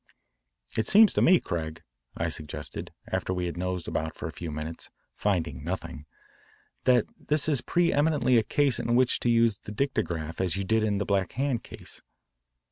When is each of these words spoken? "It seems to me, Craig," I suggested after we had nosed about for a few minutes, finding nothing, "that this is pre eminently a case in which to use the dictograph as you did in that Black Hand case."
"It 0.75 0.87
seems 0.87 1.13
to 1.13 1.21
me, 1.21 1.39
Craig," 1.39 1.83
I 2.17 2.29
suggested 2.29 2.91
after 3.11 3.35
we 3.35 3.45
had 3.45 3.55
nosed 3.55 3.87
about 3.87 4.15
for 4.15 4.25
a 4.27 4.31
few 4.31 4.49
minutes, 4.49 4.89
finding 5.15 5.63
nothing, 5.63 6.07
"that 6.85 7.05
this 7.27 7.47
is 7.47 7.61
pre 7.61 7.93
eminently 7.93 8.35
a 8.39 8.43
case 8.43 8.79
in 8.79 8.95
which 8.95 9.19
to 9.19 9.29
use 9.29 9.59
the 9.59 9.71
dictograph 9.71 10.41
as 10.41 10.57
you 10.57 10.63
did 10.63 10.81
in 10.81 10.97
that 10.97 11.05
Black 11.05 11.33
Hand 11.33 11.61
case." 11.61 12.01